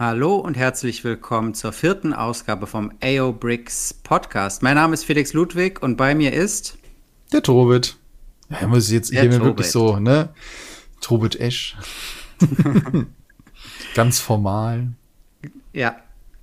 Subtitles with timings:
[0.00, 4.62] Hallo und herzlich willkommen zur vierten Ausgabe vom AO Bricks Podcast.
[4.62, 6.78] Mein Name ist Felix Ludwig und bei mir ist
[7.34, 7.98] der Tobit.
[8.48, 10.30] Ja, muss ich jetzt hier mir wirklich so, ne?
[11.02, 11.76] Tobit Esch.
[13.94, 14.88] ganz formal.
[15.74, 15.96] Ja,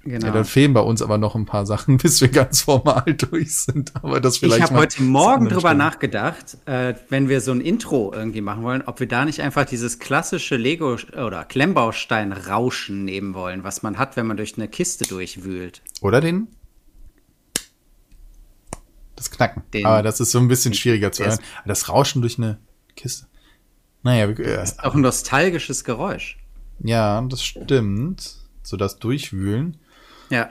[0.09, 0.27] Genau.
[0.27, 3.55] Ja, dann fehlen bei uns aber noch ein paar Sachen, bis wir ganz formal durch
[3.55, 3.93] sind.
[3.95, 4.57] Aber das vielleicht.
[4.57, 5.77] Ich habe heute Morgen drüber Stellen.
[5.77, 9.65] nachgedacht, äh, wenn wir so ein Intro irgendwie machen wollen, ob wir da nicht einfach
[9.65, 15.05] dieses klassische Lego- oder Klemmbaustein-Rauschen nehmen wollen, was man hat, wenn man durch eine Kiste
[15.05, 15.81] durchwühlt.
[16.01, 16.47] Oder den?
[19.15, 19.63] Das Knacken.
[19.73, 21.39] Den, aber das ist so ein bisschen schwieriger zu hören.
[21.65, 22.59] Das Rauschen durch eine
[22.95, 23.25] Kiste.
[24.03, 26.37] Naja, äh, das ist auch ein nostalgisches Geräusch.
[26.79, 28.37] Ja, das stimmt.
[28.61, 29.77] So das Durchwühlen.
[30.29, 30.49] Ja.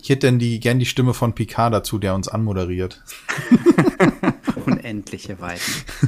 [0.00, 3.02] Ich hätte denn die, gern die Stimme von Picard dazu, der uns anmoderiert.
[4.66, 5.60] Unendliche Weiten.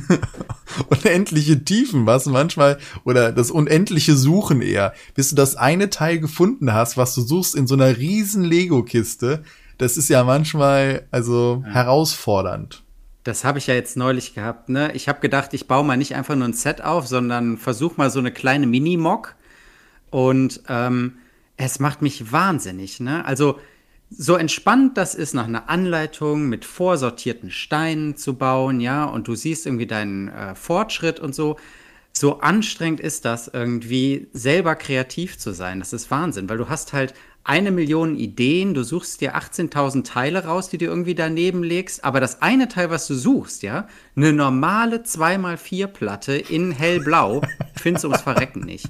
[0.89, 4.95] Unendliche Tiefen, was manchmal, oder das unendliche Suchen eher.
[5.15, 9.43] Bis du das eine Teil gefunden hast, was du suchst in so einer riesen Lego-Kiste,
[9.77, 11.73] das ist ja manchmal, also ja.
[11.73, 12.83] herausfordernd.
[13.25, 14.93] Das habe ich ja jetzt neulich gehabt, ne?
[14.93, 18.11] Ich habe gedacht, ich baue mal nicht einfach nur ein Set auf, sondern versuche mal
[18.11, 19.35] so eine kleine Mini-Mock.
[20.11, 21.19] Und ähm,
[21.61, 23.25] es macht mich wahnsinnig, ne?
[23.25, 23.59] Also
[24.11, 29.35] so entspannt das ist, nach einer Anleitung mit vorsortierten Steinen zu bauen, ja, und du
[29.35, 31.57] siehst irgendwie deinen äh, Fortschritt und so.
[32.13, 35.79] So anstrengend ist das irgendwie, selber kreativ zu sein.
[35.79, 40.45] Das ist Wahnsinn, weil du hast halt eine Million Ideen, du suchst dir 18.000 Teile
[40.45, 43.87] raus, die du irgendwie daneben legst, aber das eine Teil, was du suchst, ja,
[44.17, 47.43] eine normale 2x4 Platte in hellblau,
[47.77, 48.87] findest du ums Verrecken nicht.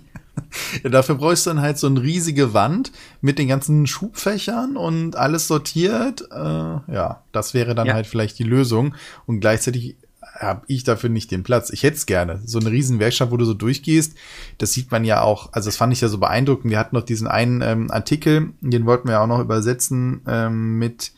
[0.83, 5.17] Ja, dafür bräuchst du dann halt so eine riesige Wand mit den ganzen Schubfächern und
[5.17, 6.29] alles sortiert.
[6.31, 7.95] Äh, ja, das wäre dann ja.
[7.95, 8.95] halt vielleicht die Lösung.
[9.27, 9.97] Und gleichzeitig
[10.39, 11.71] habe ich dafür nicht den Platz.
[11.71, 12.41] Ich hätte es gerne.
[12.45, 14.17] So eine riesen Werkstatt, wo du so durchgehst,
[14.59, 16.71] das sieht man ja auch, also das fand ich ja so beeindruckend.
[16.71, 21.13] Wir hatten noch diesen einen ähm, Artikel, den wollten wir auch noch übersetzen ähm, mit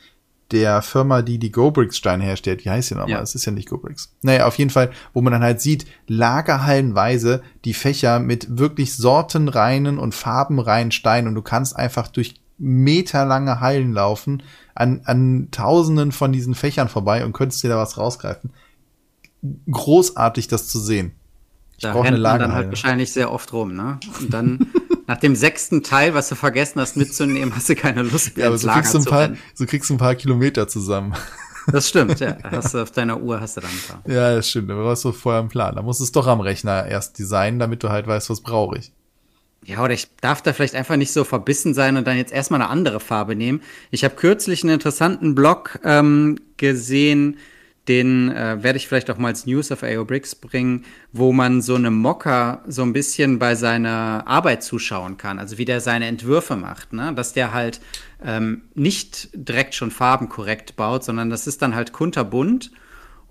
[0.52, 2.64] der Firma, die die Go-Bricks-Steine herstellt.
[2.64, 3.10] Wie heißt die nochmal?
[3.10, 3.20] Ja.
[3.20, 4.14] Das ist ja nicht Go-Bricks.
[4.22, 9.98] Naja, auf jeden Fall, wo man dann halt sieht, lagerhallenweise die Fächer mit wirklich sortenreinen
[9.98, 14.42] und farbenreinen Steinen und du kannst einfach durch meterlange Hallen laufen,
[14.74, 18.50] an, an tausenden von diesen Fächern vorbei und könntest dir da was rausgreifen.
[19.70, 21.12] Großartig, das zu sehen.
[21.76, 23.98] Ich da rennt man dann halt wahrscheinlich sehr oft rum, ne?
[24.20, 24.66] Und dann
[25.06, 28.48] nach dem sechsten Teil, was du vergessen hast mitzunehmen, hast du keine Lust mehr ja,
[28.48, 31.14] aber so Lager kriegst du ein paar, So kriegst du ein paar Kilometer zusammen.
[31.70, 32.36] Das stimmt, ja.
[32.42, 34.12] Hast du auf deiner Uhr hast du dann ein paar.
[34.12, 34.68] Ja, das stimmt.
[34.70, 35.76] Aber was du vorher im Plan.
[35.76, 38.78] Da musst du es doch am Rechner erst designen, damit du halt weißt, was brauche
[38.78, 38.92] ich.
[39.64, 42.60] Ja, oder ich darf da vielleicht einfach nicht so verbissen sein und dann jetzt erstmal
[42.60, 43.62] eine andere Farbe nehmen.
[43.92, 47.36] Ich habe kürzlich einen interessanten Blog ähm, gesehen,
[47.88, 51.62] den äh, werde ich vielleicht auch mal als News auf AO Bricks bringen, wo man
[51.62, 56.06] so eine Mocker so ein bisschen bei seiner Arbeit zuschauen kann, also wie der seine
[56.06, 57.12] Entwürfe macht, ne?
[57.14, 57.80] dass der halt
[58.24, 62.70] ähm, nicht direkt schon Farben korrekt baut, sondern das ist dann halt kunterbunt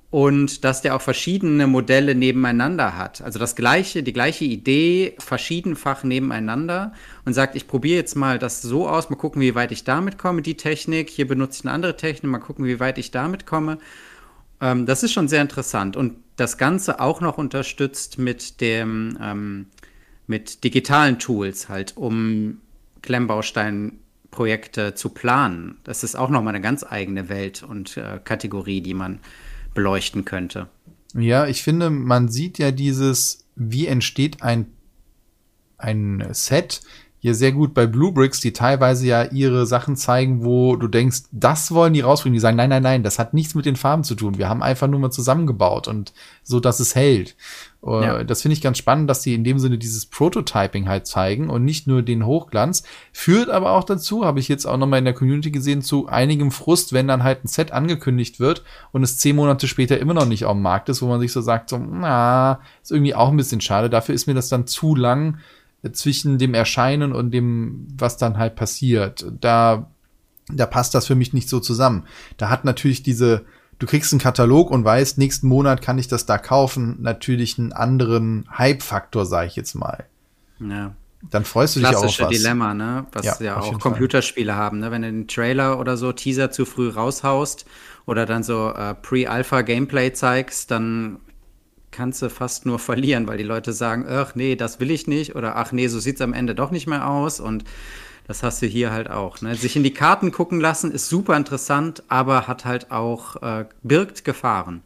[0.09, 3.22] und dass der auch verschiedene Modelle nebeneinander hat.
[3.22, 6.91] Also das gleiche, die gleiche Idee verschiedenfach nebeneinander
[7.23, 10.18] und sagt, ich probiere jetzt mal das so aus, mal gucken, wie weit ich damit
[10.18, 11.09] komme, die Technik.
[11.09, 13.78] Hier benutze ich eine andere Technik, mal gucken, wie weit ich damit komme.
[14.61, 15.97] Ähm, das ist schon sehr interessant.
[15.97, 19.66] Und das Ganze auch noch unterstützt mit dem, ähm,
[20.27, 22.61] mit digitalen Tools halt, um
[23.01, 25.77] Klemmbausteinprojekte zu planen.
[25.83, 29.19] Das ist auch nochmal eine ganz eigene Welt und äh, Kategorie, die man
[29.73, 30.69] beleuchten könnte.
[31.13, 34.71] Ja, ich finde, man sieht ja dieses, wie entsteht ein,
[35.77, 36.81] ein Set,
[37.23, 41.19] hier sehr gut bei Blue Bricks, die teilweise ja ihre Sachen zeigen, wo du denkst,
[41.31, 42.33] das wollen die rausbringen.
[42.33, 44.39] Die sagen, nein, nein, nein, das hat nichts mit den Farben zu tun.
[44.39, 47.35] Wir haben einfach nur mal zusammengebaut und so, dass es hält.
[47.85, 48.23] Äh, ja.
[48.23, 51.63] Das finde ich ganz spannend, dass sie in dem Sinne dieses Prototyping halt zeigen und
[51.63, 52.81] nicht nur den Hochglanz.
[53.13, 56.49] Führt aber auch dazu, habe ich jetzt auch nochmal in der Community gesehen, zu einigem
[56.49, 60.25] Frust, wenn dann halt ein Set angekündigt wird und es zehn Monate später immer noch
[60.25, 63.29] nicht auf dem Markt ist, wo man sich so sagt, so, na, ist irgendwie auch
[63.29, 63.91] ein bisschen schade.
[63.91, 65.38] Dafür ist mir das dann zu lang
[65.92, 69.25] zwischen dem Erscheinen und dem, was dann halt passiert.
[69.39, 69.89] Da,
[70.48, 72.06] da passt das für mich nicht so zusammen.
[72.38, 73.45] Da hat natürlich diese,
[73.80, 77.74] du kriegst einen Katalog und weißt, nächsten Monat kann ich das da kaufen, natürlich einen
[77.74, 80.06] anderen Hype-Faktor, sage ich jetzt mal.
[80.60, 80.95] Ja.
[81.30, 82.30] Dann freust du dich auch was.
[82.30, 83.06] Dilemma, ne?
[83.12, 84.62] Was ja, ja auch Computerspiele Fall.
[84.62, 84.89] haben, ne?
[84.89, 87.66] Wenn du den Trailer oder so Teaser zu früh raushaust
[88.07, 91.19] oder dann so äh, Pre-Alpha-Gameplay zeigst, dann
[91.91, 95.35] kannst du fast nur verlieren, weil die Leute sagen, ach nee, das will ich nicht
[95.35, 97.63] oder ach nee, so sieht es am Ende doch nicht mehr aus und
[98.27, 99.41] das hast du hier halt auch.
[99.41, 99.55] Ne?
[99.55, 104.23] Sich in die Karten gucken lassen ist super interessant, aber hat halt auch, äh, birgt
[104.23, 104.83] Gefahren.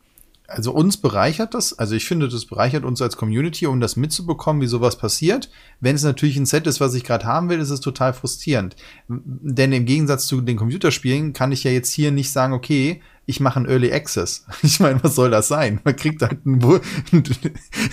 [0.48, 4.62] also uns bereichert das, also ich finde, das bereichert uns als Community, um das mitzubekommen,
[4.62, 5.50] wie sowas passiert.
[5.80, 8.76] Wenn es natürlich ein Set ist, was ich gerade haben will, ist es total frustrierend.
[9.08, 13.40] Denn im Gegensatz zu den Computerspielen kann ich ja jetzt hier nicht sagen, okay, ich
[13.40, 14.46] mache ein Early Access.
[14.62, 15.80] Ich meine, was soll das sein?
[15.84, 16.62] Man kriegt halt ein,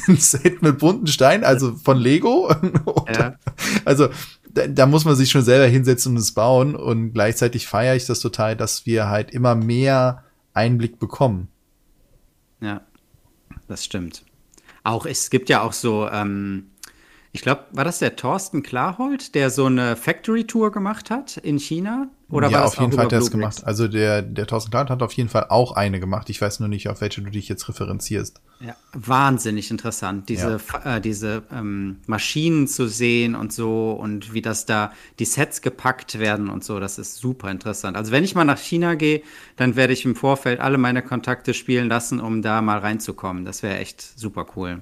[0.08, 2.54] ein Set mit bunten Steinen, also von Lego.
[3.14, 3.36] ja.
[3.84, 4.08] Also
[4.50, 6.74] da, da, muss man sich schon selber hinsetzen und es bauen.
[6.76, 10.24] Und gleichzeitig feiere ich das total, dass wir halt immer mehr
[10.54, 11.48] Einblick bekommen.
[12.60, 12.82] Ja,
[13.68, 14.24] das stimmt.
[14.84, 16.70] Auch es gibt ja auch so, ähm,
[17.32, 21.58] ich glaube, war das der Thorsten Klarhold, der so eine Factory Tour gemacht hat in
[21.58, 22.08] China?
[22.32, 23.62] Oder ja, war das auf jeden Fall hat er es gemacht.
[23.64, 26.30] Also der, der Thorsten Klarhold hat auf jeden Fall auch eine gemacht.
[26.30, 28.40] Ich weiß nur nicht, auf welche du dich jetzt referenzierst.
[28.60, 30.96] Ja, wahnsinnig interessant, diese, ja.
[30.96, 36.18] äh, diese ähm, Maschinen zu sehen und so und wie das da die Sets gepackt
[36.18, 36.80] werden und so.
[36.80, 37.98] Das ist super interessant.
[37.98, 39.20] Also wenn ich mal nach China gehe,
[39.56, 43.44] dann werde ich im Vorfeld alle meine Kontakte spielen lassen, um da mal reinzukommen.
[43.44, 44.80] Das wäre echt super cool.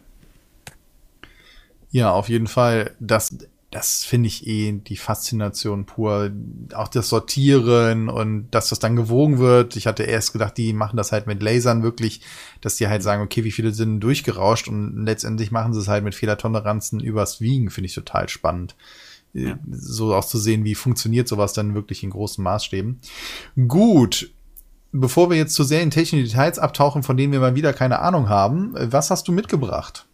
[1.91, 2.93] Ja, auf jeden Fall.
[3.01, 3.37] Das,
[3.71, 6.33] das finde ich eh die Faszination pur.
[6.75, 9.77] Auch das Sortieren und dass das dann gewogen wird.
[9.77, 12.21] Ich hatte erst gedacht, die machen das halt mit Lasern wirklich,
[12.61, 16.03] dass die halt sagen, okay, wie viele sind durchgerauscht und letztendlich machen sie es halt
[16.03, 18.75] mit Fehlertoleranzen übers Wiegen, finde ich total spannend.
[19.33, 19.57] Ja.
[19.71, 22.99] So auch zu sehen, wie funktioniert sowas dann wirklich in großen Maßstäben.
[23.69, 24.33] Gut.
[24.91, 28.01] Bevor wir jetzt zu sehr in technische Details abtauchen, von denen wir mal wieder keine
[28.01, 30.07] Ahnung haben, was hast du mitgebracht?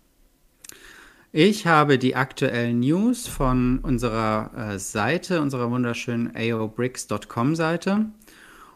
[1.39, 8.07] Ich habe die aktuellen News von unserer äh, Seite, unserer wunderschönen aobricks.com Seite.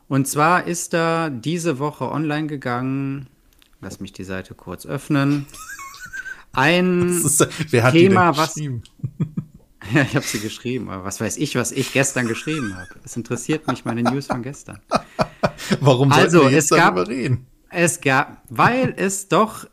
[0.09, 3.29] Und zwar ist da diese Woche online gegangen,
[3.81, 5.47] lass mich die Seite kurz öffnen,
[6.53, 7.49] ein ist,
[7.93, 8.55] Thema, was.
[9.95, 12.91] Ja, ich habe sie geschrieben, aber was weiß ich, was ich gestern geschrieben habe.
[13.03, 14.81] Es interessiert mich meine News von gestern.
[15.81, 17.47] Warum also, wir jetzt es gab, reden?
[17.71, 19.67] Es gab, weil es doch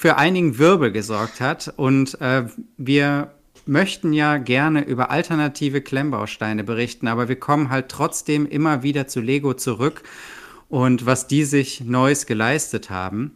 [0.00, 1.74] für einigen Wirbel gesorgt hat.
[1.76, 2.44] Und äh,
[2.78, 3.32] wir
[3.66, 9.20] möchten ja gerne über alternative Klemmbausteine berichten, aber wir kommen halt trotzdem immer wieder zu
[9.20, 10.02] Lego zurück
[10.70, 13.32] und was die sich Neues geleistet haben.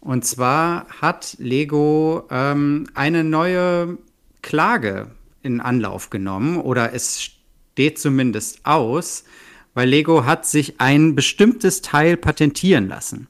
[0.00, 3.96] Und zwar hat Lego ähm, eine neue
[4.42, 5.12] Klage
[5.44, 9.22] in Anlauf genommen oder es steht zumindest aus,
[9.74, 13.28] weil Lego hat sich ein bestimmtes Teil patentieren lassen.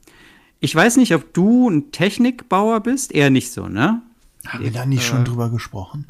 [0.59, 3.11] Ich weiß nicht, ob du ein Technikbauer bist.
[3.11, 4.01] Eher nicht so, ne?
[4.47, 6.07] Haben wir da nicht äh, schon drüber gesprochen?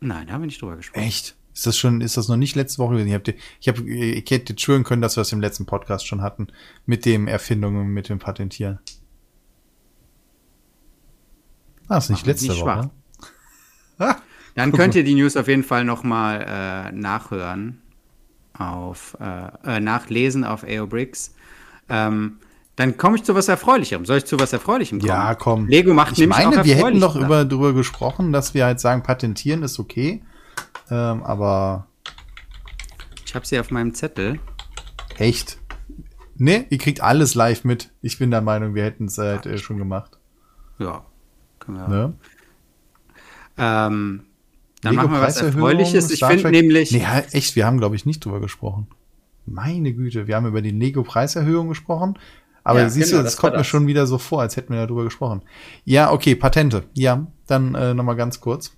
[0.00, 1.04] Nein, da haben wir nicht drüber gesprochen.
[1.04, 1.36] Echt?
[1.54, 3.08] Ist das schon, ist das noch nicht letzte Woche gewesen?
[3.08, 6.22] Ich, hab, ich, hab, ich hätte schwören können, dass wir das im letzten Podcast schon
[6.22, 6.48] hatten.
[6.86, 8.78] Mit dem Erfindungen, mit dem Patentieren.
[11.88, 12.90] Ah, ist nicht Ach, letzte nicht Woche.
[13.98, 14.16] ah,
[14.54, 17.80] Dann könnt ihr die News auf jeden Fall noch mal äh, nachhören.
[18.52, 21.34] Auf, äh, äh nachlesen auf AOBricks.
[21.88, 22.38] Ähm,
[22.78, 24.04] dann komme ich zu was Erfreulichem.
[24.04, 25.08] Soll ich zu was Erfreulichem kommen?
[25.08, 25.66] Ja, komm.
[25.66, 28.78] Lego macht ich nämlich meine, auch wir hätten doch über, darüber gesprochen, dass wir halt
[28.78, 30.22] sagen, patentieren ist okay.
[30.88, 31.88] Ähm, aber.
[33.26, 34.38] Ich habe sie auf meinem Zettel.
[35.16, 35.58] Echt?
[36.36, 37.90] Ne, ihr kriegt alles live mit.
[38.00, 40.16] Ich bin der Meinung, wir hätten es halt äh, schon gemacht.
[40.78, 41.04] Ja,
[41.58, 41.88] können wir.
[41.88, 42.14] Ne?
[43.56, 44.24] Ähm,
[44.82, 46.12] dann Lego machen wir was Erfreuliches.
[46.12, 46.92] Ich finde nämlich.
[46.92, 48.86] Nee, echt, wir haben, glaube ich, nicht drüber gesprochen.
[49.46, 52.16] Meine Güte, wir haben über die Lego-Preiserhöhung gesprochen.
[52.68, 54.74] Aber ja, siehst genau, du, das, das kommt mir schon wieder so vor, als hätten
[54.74, 55.40] wir darüber gesprochen.
[55.86, 56.84] Ja, okay, Patente.
[56.92, 58.72] Ja, dann äh, nochmal ganz kurz.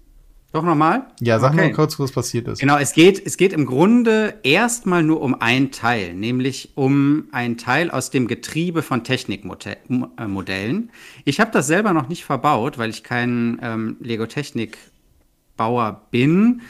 [0.52, 1.08] Doch nochmal?
[1.18, 1.62] Ja, sag okay.
[1.62, 2.60] mal kurz, was passiert ist.
[2.60, 7.56] Genau, es geht, es geht im Grunde erstmal nur um ein Teil, nämlich um ein
[7.56, 10.92] Teil aus dem Getriebe von Technikmodellen.
[11.24, 16.60] Ich habe das selber noch nicht verbaut, weil ich kein ähm, Lego-Technik-Bauer bin,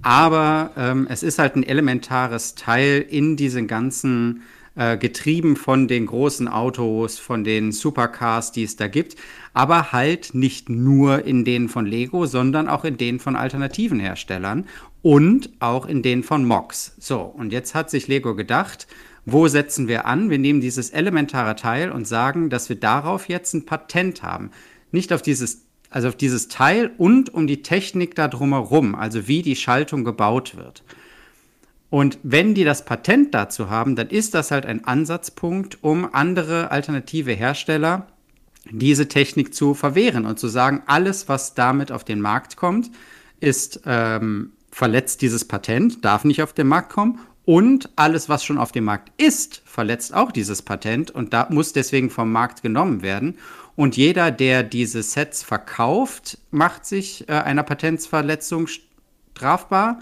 [0.00, 4.44] aber ähm, es ist halt ein elementares Teil in diesen ganzen
[4.80, 9.14] äh, getrieben von den großen Autos, von den Supercars, die es da gibt,
[9.52, 14.64] aber halt nicht nur in denen von Lego, sondern auch in denen von alternativen Herstellern
[15.02, 16.94] und auch in denen von Mox.
[16.98, 18.86] So, und jetzt hat sich Lego gedacht,
[19.26, 20.30] wo setzen wir an?
[20.30, 24.50] Wir nehmen dieses elementare Teil und sagen, dass wir darauf jetzt ein Patent haben.
[24.92, 29.42] Nicht auf dieses, also auf dieses Teil und um die Technik da drumherum, also wie
[29.42, 30.82] die Schaltung gebaut wird.
[31.90, 36.70] Und wenn die das Patent dazu haben, dann ist das halt ein Ansatzpunkt, um andere
[36.70, 38.06] alternative Hersteller
[38.70, 42.90] diese Technik zu verwehren und zu sagen, alles, was damit auf den Markt kommt,
[43.40, 47.18] ist ähm, verletzt dieses Patent, darf nicht auf den Markt kommen.
[47.44, 51.72] Und alles, was schon auf dem Markt ist, verletzt auch dieses Patent und da muss
[51.72, 53.38] deswegen vom Markt genommen werden.
[53.74, 60.00] Und jeder, der diese Sets verkauft, macht sich äh, einer Patentsverletzung strafbar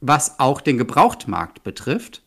[0.00, 2.22] was auch den Gebrauchtmarkt betrifft.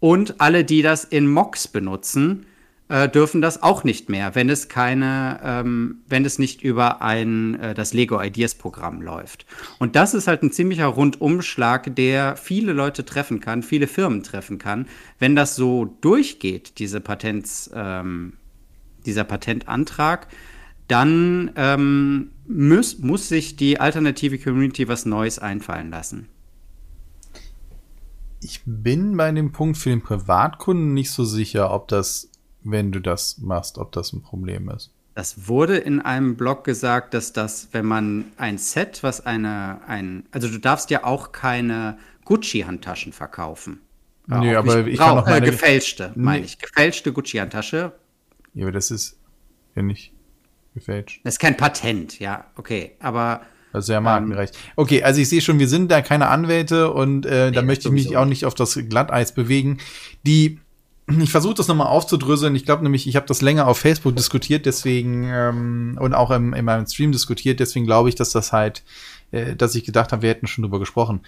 [0.00, 2.46] Und alle, die das in Mocks benutzen,
[2.92, 7.58] äh, dürfen das auch nicht mehr, wenn es keine, ähm, wenn es nicht über ein
[7.58, 9.46] äh, das Lego Ideas Programm läuft.
[9.78, 14.58] Und das ist halt ein ziemlicher Rundumschlag, der viele Leute treffen kann, viele Firmen treffen
[14.58, 14.88] kann.
[15.18, 18.34] Wenn das so durchgeht, diese Patents, ähm,
[19.06, 20.28] dieser Patentantrag,
[20.92, 26.28] dann ähm, muss, muss sich die alternative Community was Neues einfallen lassen.
[28.40, 32.28] Ich bin bei dem Punkt für den Privatkunden nicht so sicher, ob das
[32.64, 34.92] wenn du das machst, ob das ein Problem ist.
[35.14, 40.26] Das wurde in einem Blog gesagt, dass das, wenn man ein Set, was eine, ein,
[40.30, 43.80] also du darfst ja auch keine Gucci-Handtaschen verkaufen.
[44.26, 46.22] Nee, aber ich kann auch meine, äh, gefälschte, nee.
[46.22, 46.58] meine ich.
[46.58, 47.92] Gefälschte Gucci-Handtasche.
[48.54, 49.18] Ja, aber das ist
[49.74, 50.12] ja nicht
[50.74, 51.20] gefälscht.
[51.24, 52.92] Das ist kein Patent, ja, okay.
[53.00, 54.54] Aber das ist ja Markenrecht.
[54.54, 57.62] Ähm, okay, also ich sehe schon, wir sind da keine Anwälte und äh, nee, da
[57.62, 59.78] möchte ich mich auch nicht auf das Glatteis bewegen.
[60.26, 60.58] Die
[61.20, 62.54] ich versuche das nochmal aufzudröseln.
[62.54, 66.54] Ich glaube nämlich, ich habe das länger auf Facebook diskutiert, deswegen ähm, und auch im,
[66.54, 68.84] in meinem Stream diskutiert, deswegen glaube ich, dass das halt,
[69.32, 71.22] äh, dass ich gedacht habe, wir hätten schon drüber gesprochen.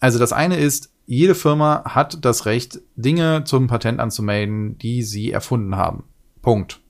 [0.00, 5.30] Also das eine ist, jede Firma hat das Recht, Dinge zum Patent anzumelden, die sie
[5.30, 6.04] erfunden haben.
[6.42, 6.80] Punkt.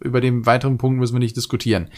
[0.00, 1.88] Über den weiteren Punkt müssen wir nicht diskutieren.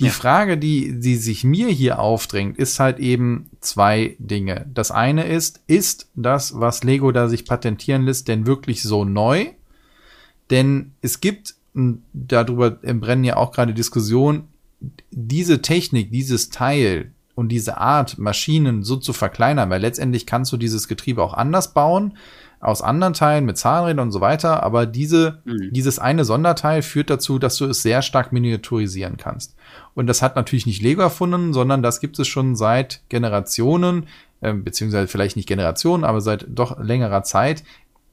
[0.00, 0.10] Die ja.
[0.10, 4.66] Frage, die, die sich mir hier aufdrängt, ist halt eben zwei Dinge.
[4.72, 9.46] Das eine ist, ist das, was Lego da sich patentieren lässt, denn wirklich so neu?
[10.50, 11.54] Denn es gibt,
[12.12, 14.48] darüber brennen ja auch gerade Diskussionen,
[15.10, 20.56] diese Technik, dieses Teil und diese Art, Maschinen so zu verkleinern, weil letztendlich kannst du
[20.56, 22.16] dieses Getriebe auch anders bauen
[22.62, 25.72] aus anderen Teilen mit Zahnrädern und so weiter, aber diese, mhm.
[25.72, 29.56] dieses eine Sonderteil führt dazu, dass du es sehr stark miniaturisieren kannst.
[29.94, 34.06] Und das hat natürlich nicht Lego erfunden, sondern das gibt es schon seit Generationen,
[34.40, 37.64] äh, beziehungsweise vielleicht nicht Generationen, aber seit doch längerer Zeit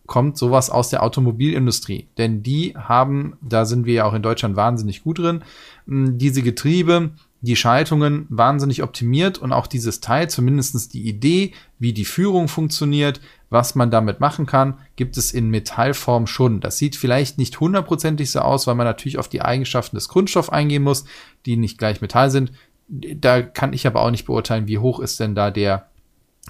[0.07, 2.07] kommt sowas aus der Automobilindustrie.
[2.17, 5.43] Denn die haben, da sind wir ja auch in Deutschland wahnsinnig gut drin,
[5.85, 12.05] diese Getriebe, die Schaltungen wahnsinnig optimiert und auch dieses Teil, zumindestens die Idee, wie die
[12.05, 16.59] Führung funktioniert, was man damit machen kann, gibt es in Metallform schon.
[16.59, 20.49] Das sieht vielleicht nicht hundertprozentig so aus, weil man natürlich auf die Eigenschaften des Kunststoffs
[20.49, 21.05] eingehen muss,
[21.45, 22.51] die nicht gleich Metall sind.
[22.87, 25.87] Da kann ich aber auch nicht beurteilen, wie hoch ist denn da der,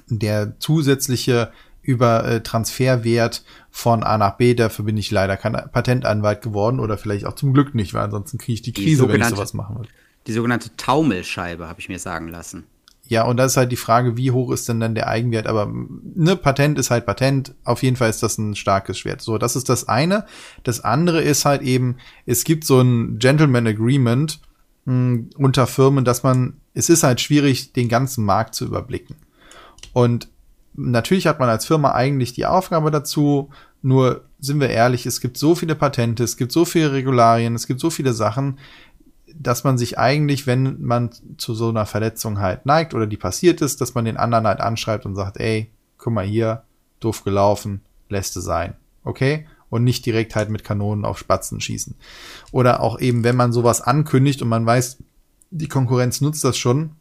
[0.09, 4.53] der zusätzliche über äh, Transferwert von A nach B.
[4.53, 8.37] Dafür bin ich leider kein Patentanwalt geworden oder vielleicht auch zum Glück nicht, weil ansonsten
[8.37, 9.89] kriege ich die Krise, die wenn ich sowas machen würde.
[10.29, 12.65] Die sogenannte Taumelscheibe, habe ich mir sagen lassen.
[13.07, 15.47] Ja, und da ist halt die Frage, wie hoch ist denn dann der Eigenwert?
[15.47, 17.55] Aber ne, Patent ist halt Patent.
[17.63, 19.21] Auf jeden Fall ist das ein starkes Schwert.
[19.21, 20.27] So, das ist das eine.
[20.63, 24.39] Das andere ist halt eben, es gibt so ein Gentleman Agreement
[24.85, 29.15] mh, hm, unter Firmen, dass man, es ist halt schwierig, den ganzen Markt zu überblicken.
[29.91, 30.29] Und
[30.75, 33.49] natürlich hat man als Firma eigentlich die Aufgabe dazu,
[33.81, 37.65] nur sind wir ehrlich, es gibt so viele Patente, es gibt so viele Regularien, es
[37.67, 38.59] gibt so viele Sachen,
[39.37, 43.61] dass man sich eigentlich, wenn man zu so einer Verletzung halt neigt oder die passiert
[43.61, 46.63] ist, dass man den anderen halt anschreibt und sagt, ey, guck mal hier,
[46.99, 48.75] doof gelaufen, lässt es sein.
[49.03, 49.47] Okay?
[49.69, 51.95] Und nicht direkt halt mit Kanonen auf Spatzen schießen.
[52.51, 54.97] Oder auch eben, wenn man sowas ankündigt und man weiß,
[55.51, 56.91] die Konkurrenz nutzt das schon,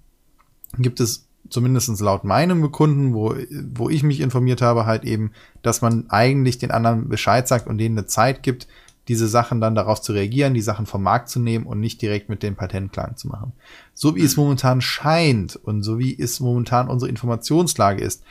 [0.78, 3.34] gibt es zumindestens laut meinem Kunden, wo,
[3.72, 5.32] wo ich mich informiert habe, halt eben,
[5.62, 8.68] dass man eigentlich den anderen Bescheid sagt und denen eine Zeit gibt,
[9.08, 12.28] diese Sachen dann darauf zu reagieren, die Sachen vom Markt zu nehmen und nicht direkt
[12.28, 13.52] mit dem Patentklang zu machen.
[13.94, 14.44] So wie es mhm.
[14.44, 18.22] momentan scheint und so wie es momentan unsere Informationslage ist,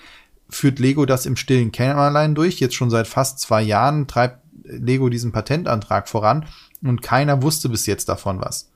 [0.50, 2.60] führt Lego das im stillen Kämmerlein durch.
[2.60, 6.46] Jetzt schon seit fast zwei Jahren treibt Lego diesen Patentantrag voran
[6.84, 8.70] und keiner wusste bis jetzt davon was.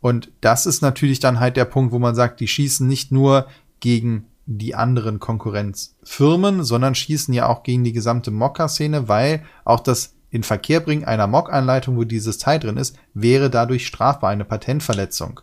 [0.00, 3.46] Und das ist natürlich dann halt der Punkt, wo man sagt, die schießen nicht nur
[3.80, 10.14] gegen die anderen Konkurrenzfirmen, sondern schießen ja auch gegen die gesamte Mocker-Szene, weil auch das
[10.30, 15.40] in Verkehr bringen einer Mock-Anleitung, wo dieses Teil drin ist, wäre dadurch strafbar, eine Patentverletzung.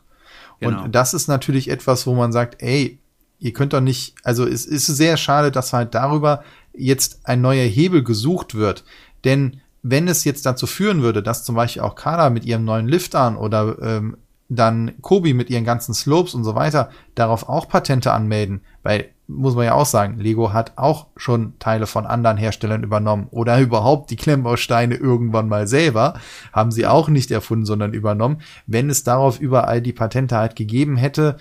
[0.60, 0.84] Genau.
[0.84, 3.00] Und das ist natürlich etwas, wo man sagt, ey,
[3.40, 7.66] ihr könnt doch nicht, also es ist sehr schade, dass halt darüber jetzt ein neuer
[7.66, 8.84] Hebel gesucht wird.
[9.24, 12.88] Denn wenn es jetzt dazu führen würde, dass zum Beispiel auch Kada mit ihrem neuen
[12.88, 14.18] Liftern oder ähm,
[14.50, 19.56] dann Kobi mit ihren ganzen Slopes und so weiter darauf auch Patente anmelden, weil muss
[19.56, 24.12] man ja auch sagen, Lego hat auch schon Teile von anderen Herstellern übernommen oder überhaupt
[24.12, 26.20] die Klemmbausteine irgendwann mal selber,
[26.54, 28.42] haben sie auch nicht erfunden, sondern übernommen.
[28.68, 31.38] Wenn es darauf überall die Patente halt gegeben hätte,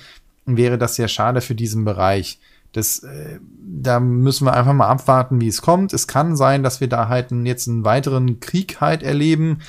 [0.47, 2.39] wäre das sehr schade für diesen Bereich.
[2.73, 5.93] Das, äh, da müssen wir einfach mal abwarten, wie es kommt.
[5.93, 9.61] Es kann sein, dass wir da halt jetzt einen weiteren Krieg halt erleben.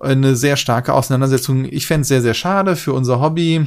[0.00, 1.64] Eine sehr starke Auseinandersetzung.
[1.64, 3.66] Ich fände es sehr, sehr schade für unser Hobby.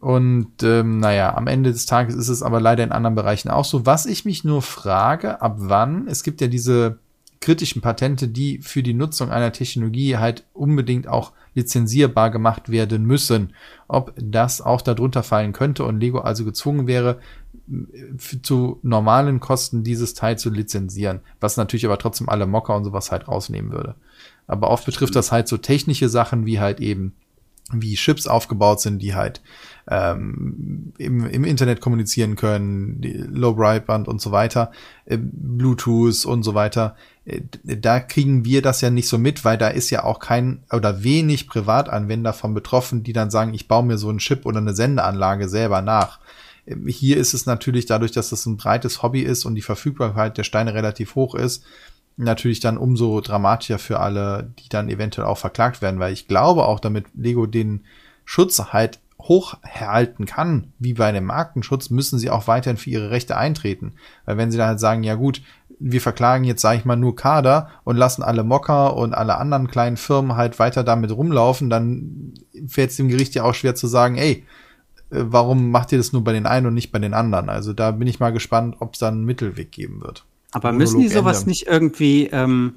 [0.00, 3.64] Und ähm, naja, am Ende des Tages ist es aber leider in anderen Bereichen auch
[3.64, 3.86] so.
[3.86, 6.98] Was ich mich nur frage, ab wann, es gibt ja diese
[7.40, 13.52] kritischen Patente, die für die Nutzung einer Technologie halt unbedingt auch lizenzierbar gemacht werden müssen.
[13.86, 17.18] Ob das auch darunter fallen könnte und Lego also gezwungen wäre,
[18.42, 23.10] zu normalen Kosten dieses Teil zu lizenzieren, was natürlich aber trotzdem alle Mocker und sowas
[23.10, 23.94] halt rausnehmen würde.
[24.46, 27.14] Aber oft betrifft das halt so technische Sachen wie halt eben,
[27.72, 29.40] wie Chips aufgebaut sind, die halt
[29.88, 34.72] ähm, im, im Internet kommunizieren können, Low Breitband und so weiter,
[35.04, 36.96] äh, Bluetooth und so weiter.
[37.24, 40.64] Äh, da kriegen wir das ja nicht so mit, weil da ist ja auch kein
[40.72, 44.58] oder wenig Privatanwender von betroffen, die dann sagen, ich baue mir so einen Chip oder
[44.58, 46.18] eine Sendeanlage selber nach.
[46.66, 50.38] Ähm, hier ist es natürlich dadurch, dass das ein breites Hobby ist und die Verfügbarkeit
[50.38, 51.64] der Steine relativ hoch ist,
[52.16, 56.64] natürlich dann umso dramatischer für alle, die dann eventuell auch verklagt werden, weil ich glaube
[56.64, 57.84] auch, damit Lego den
[58.24, 63.36] Schutz halt hochhalten kann, wie bei einem Markenschutz, müssen sie auch weiterhin für ihre Rechte
[63.36, 63.94] eintreten.
[64.24, 65.42] Weil wenn sie dann halt sagen, ja gut,
[65.78, 69.68] wir verklagen jetzt, sage ich mal, nur Kader und lassen alle Mocker und alle anderen
[69.68, 72.34] kleinen Firmen halt weiter damit rumlaufen, dann
[72.66, 74.44] fällt es dem Gericht ja auch schwer zu sagen, ey,
[75.10, 77.48] äh, warum macht ihr das nur bei den einen und nicht bei den anderen?
[77.48, 80.24] Also da bin ich mal gespannt, ob es dann einen Mittelweg geben wird.
[80.52, 81.48] Aber müssen die sowas ändern.
[81.48, 82.76] nicht irgendwie ähm,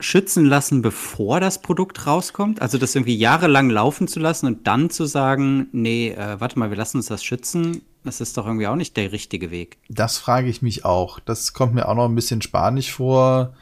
[0.00, 2.60] schützen lassen, bevor das Produkt rauskommt?
[2.60, 6.70] Also das irgendwie jahrelang laufen zu lassen und dann zu sagen, nee, äh, warte mal,
[6.70, 9.78] wir lassen uns das schützen, das ist doch irgendwie auch nicht der richtige Weg.
[9.88, 11.20] Das frage ich mich auch.
[11.20, 13.54] Das kommt mir auch noch ein bisschen spanisch vor.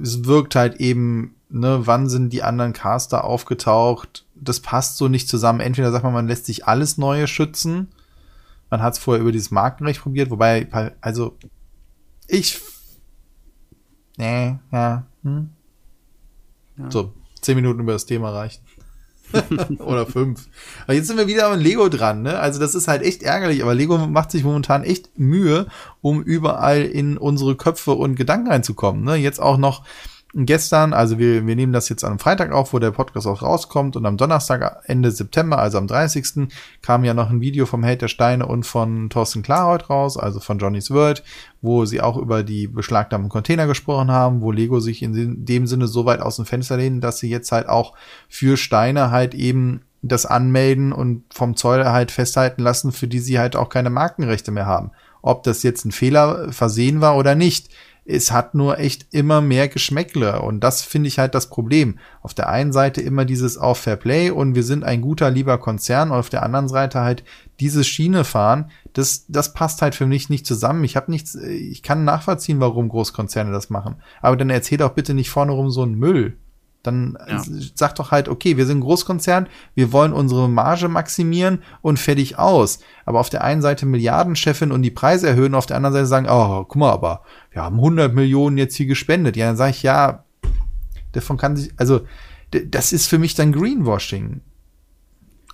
[0.00, 4.24] Es wirkt halt eben, ne, wann sind die anderen Caster aufgetaucht?
[4.34, 5.60] Das passt so nicht zusammen.
[5.60, 7.88] Entweder sagt man, man lässt sich alles Neue schützen
[8.74, 10.66] man hat es vorher über dieses Markenrecht probiert, wobei,
[11.00, 11.36] also,
[12.26, 12.60] ich.
[14.16, 15.06] Nee, ja.
[15.22, 15.50] Hm.
[16.78, 16.90] ja.
[16.90, 18.62] So, zehn Minuten über das Thema reichen.
[19.78, 20.46] Oder fünf.
[20.84, 22.38] Aber jetzt sind wir wieder an Lego dran, ne?
[22.38, 25.66] Also das ist halt echt ärgerlich, aber Lego macht sich momentan echt Mühe,
[26.02, 29.16] um überall in unsere Köpfe und Gedanken reinzukommen, ne?
[29.16, 29.84] Jetzt auch noch
[30.34, 33.96] gestern, also wir, wir nehmen das jetzt am Freitag auf, wo der Podcast auch rauskommt
[33.96, 36.48] und am Donnerstag, Ende September, also am 30.
[36.82, 40.40] kam ja noch ein Video vom Held der Steine und von Thorsten Klarhold raus, also
[40.40, 41.22] von Johnny's World,
[41.62, 45.86] wo sie auch über die beschlagnahmten Container gesprochen haben, wo Lego sich in dem Sinne
[45.86, 47.94] so weit aus dem Fenster lehnen, dass sie jetzt halt auch
[48.28, 53.38] für Steine halt eben das anmelden und vom Zoll halt festhalten lassen, für die sie
[53.38, 54.90] halt auch keine Markenrechte mehr haben.
[55.22, 57.70] Ob das jetzt ein Fehler versehen war oder nicht
[58.06, 61.98] es hat nur echt immer mehr Geschmäckle und das finde ich halt das Problem.
[62.22, 65.58] Auf der einen Seite immer dieses auf Fair Play und wir sind ein guter, lieber
[65.58, 67.24] Konzern und auf der anderen Seite halt
[67.60, 70.84] diese Schiene fahren, das, das passt halt für mich nicht zusammen.
[70.84, 73.96] Ich habe nichts, ich kann nachvollziehen, warum Großkonzerne das machen.
[74.20, 76.36] Aber dann erzähl doch bitte nicht vorne rum so einen Müll.
[76.84, 77.42] Dann ja.
[77.74, 82.38] sag doch halt, okay, wir sind ein Großkonzern, wir wollen unsere Marge maximieren und fertig
[82.38, 82.78] aus.
[83.06, 86.26] Aber auf der einen Seite Milliardenchefin und die Preise erhöhen, auf der anderen Seite sagen,
[86.28, 89.34] oh, guck mal, aber wir haben 100 Millionen jetzt hier gespendet.
[89.36, 90.24] Ja, dann sage ich, ja,
[91.12, 92.02] davon kann sich, also
[92.50, 94.42] das ist für mich dann Greenwashing.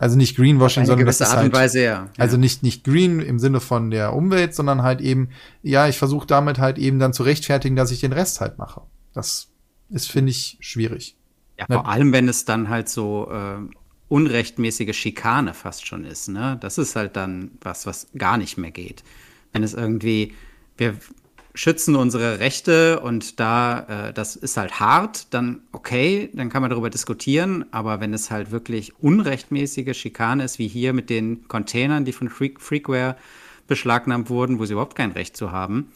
[0.00, 2.08] Also nicht Greenwashing, sondern das ist Art und halt, Weise, ja.
[2.16, 5.28] Also nicht, nicht green im Sinne von der Umwelt, sondern halt eben,
[5.62, 8.82] ja, ich versuche damit halt eben dann zu rechtfertigen, dass ich den Rest halt mache.
[9.12, 9.48] Das
[9.90, 11.18] ist, finde ich, schwierig.
[11.60, 13.58] Ja, vor allem, wenn es dann halt so äh,
[14.08, 16.58] unrechtmäßige Schikane fast schon ist, ne?
[16.60, 19.04] Das ist halt dann was, was gar nicht mehr geht.
[19.52, 20.32] Wenn es irgendwie,
[20.76, 20.96] wir
[21.54, 26.70] schützen unsere Rechte und da, äh, das ist halt hart, dann okay, dann kann man
[26.70, 32.04] darüber diskutieren, aber wenn es halt wirklich unrechtmäßige Schikane ist, wie hier mit den Containern,
[32.04, 33.16] die von Freak Freakware
[33.66, 35.88] beschlagnahmt wurden, wo sie überhaupt kein Recht zu haben,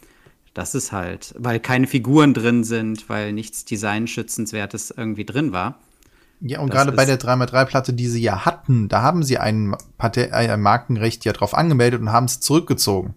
[0.55, 5.81] das ist halt, weil keine Figuren drin sind, weil nichts Designschützenswertes irgendwie drin war.
[6.41, 10.33] Ja, und gerade bei der 3x3-Platte, die sie ja hatten, da haben sie ein, Patent,
[10.33, 13.15] ein Markenrecht ja drauf angemeldet und haben es zurückgezogen.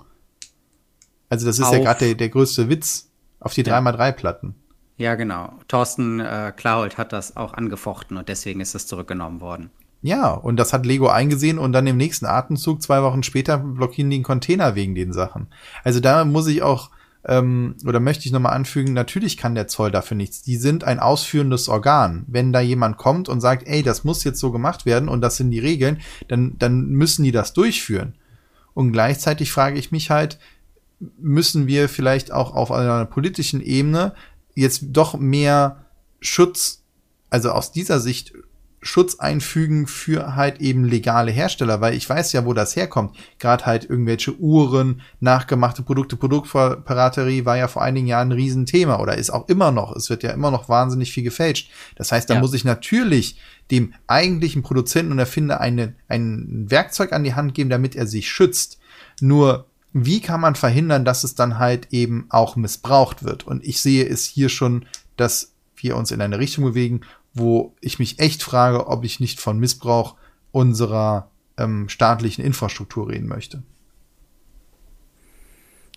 [1.30, 3.80] Also das ist auf, ja gerade der, der größte Witz auf die ja.
[3.80, 4.56] 3x3-Platten.
[4.97, 5.54] Ja, genau.
[5.67, 9.69] Thorsten äh, Klault hat das auch angefochten und deswegen ist das zurückgenommen worden.
[10.02, 14.10] Ja, und das hat Lego eingesehen und dann im nächsten Atemzug, zwei Wochen später, blockieren
[14.10, 15.47] die den Container wegen den Sachen.
[15.84, 16.91] Also da muss ich auch
[17.25, 20.41] ähm, oder möchte ich nochmal anfügen, natürlich kann der Zoll dafür nichts.
[20.41, 22.25] Die sind ein ausführendes Organ.
[22.27, 25.38] Wenn da jemand kommt und sagt, ey, das muss jetzt so gemacht werden und das
[25.38, 28.15] sind die Regeln, dann, dann müssen die das durchführen.
[28.73, 30.39] Und gleichzeitig frage ich mich halt,
[31.19, 34.13] müssen wir vielleicht auch auf einer politischen Ebene
[34.56, 35.86] jetzt doch mehr
[36.19, 36.82] Schutz,
[37.30, 38.34] also aus dieser Sicht
[38.82, 43.16] Schutz einfügen für halt eben legale Hersteller, weil ich weiß ja, wo das herkommt.
[43.40, 49.18] Gerade halt irgendwelche Uhren, nachgemachte Produkte, Produktpiraterie war ja vor einigen Jahren ein Riesenthema oder
[49.18, 49.96] ist auch immer noch.
[49.96, 51.72] Es wird ja immer noch wahnsinnig viel gefälscht.
[51.96, 52.40] Das heißt, da ja.
[52.40, 53.40] muss ich natürlich
[53.72, 58.30] dem eigentlichen Produzenten und Erfinder eine, ein Werkzeug an die Hand geben, damit er sich
[58.30, 58.80] schützt.
[59.20, 63.48] Nur wie kann man verhindern, dass es dann halt eben auch missbraucht wird?
[63.48, 64.86] Und ich sehe es hier schon,
[65.16, 67.02] dass wir uns in eine Richtung bewegen,
[67.38, 70.15] wo ich mich echt frage, ob ich nicht von Missbrauch
[70.52, 73.63] unserer ähm, staatlichen Infrastruktur reden möchte.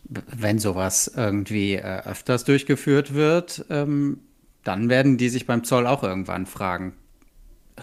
[0.05, 4.19] Wenn sowas irgendwie äh, öfters durchgeführt wird, ähm,
[4.65, 6.95] dann werden die sich beim Zoll auch irgendwann fragen,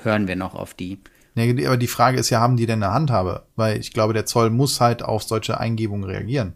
[0.03, 0.99] hören wir noch auf die?
[1.35, 3.45] Nee, aber die Frage ist ja, haben die denn eine Handhabe?
[3.55, 6.55] Weil ich glaube, der Zoll muss halt auf solche Eingebungen reagieren.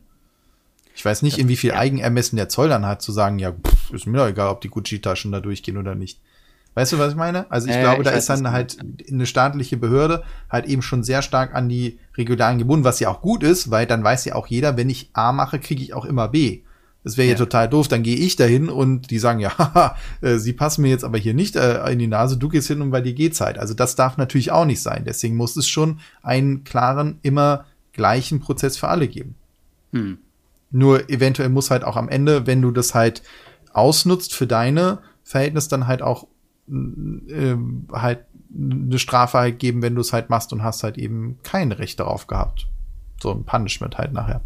[0.96, 3.94] Ich weiß nicht, in wie viel Eigenermessen der Zoll dann hat, zu sagen, ja, pff,
[3.94, 6.20] ist mir doch egal, ob die Gucci-Taschen da durchgehen oder nicht.
[6.74, 7.52] Weißt du, was ich meine?
[7.52, 8.78] Also ich äh, glaube, ich da ist dann halt
[9.10, 13.22] eine staatliche Behörde halt eben schon sehr stark an die Regularien gebunden, was ja auch
[13.22, 16.06] gut ist, weil dann weiß ja auch jeder, wenn ich A mache, kriege ich auch
[16.06, 16.62] immer B.
[17.04, 17.34] Das wäre ja.
[17.34, 20.84] ja total doof, dann gehe ich dahin und die sagen, ja, haha, äh, sie passen
[20.84, 23.14] mir jetzt aber hier nicht äh, in die Nase, du gehst hin und bei dir
[23.14, 23.58] geht's halt.
[23.58, 25.04] Also das darf natürlich auch nicht sein.
[25.06, 29.36] Deswegen muss es schon einen klaren, immer gleichen Prozess für alle geben.
[29.92, 30.20] Hm.
[30.70, 33.24] Nur eventuell muss halt auch am Ende, wenn du das halt
[33.74, 36.28] ausnutzt für deine Verhältnis, dann halt auch
[36.72, 37.56] äh,
[37.92, 41.72] halt eine Strafe halt geben, wenn du es halt machst und hast halt eben kein
[41.72, 42.68] Recht darauf gehabt.
[43.22, 44.42] So ein Punishment halt nachher.